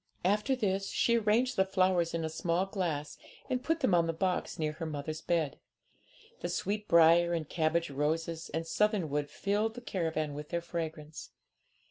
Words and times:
After 0.25 0.55
this 0.55 0.89
she 0.89 1.15
arranged 1.19 1.55
the 1.57 1.63
flowers 1.63 2.15
in 2.15 2.25
a 2.25 2.29
small 2.29 2.65
glass, 2.65 3.19
and 3.51 3.63
put 3.63 3.81
them 3.81 3.93
on 3.93 4.07
the 4.07 4.13
box 4.13 4.57
near 4.57 4.71
her 4.71 4.85
mother's 4.87 5.21
bed. 5.21 5.59
The 6.39 6.49
sweet 6.49 6.87
briar 6.87 7.33
and 7.33 7.47
cabbage 7.47 7.91
roses 7.91 8.49
and 8.49 8.65
southernwood 8.65 9.29
filled 9.29 9.75
the 9.75 9.81
caravan 9.81 10.33
with 10.33 10.49
their 10.49 10.59
fragrance. 10.61 11.29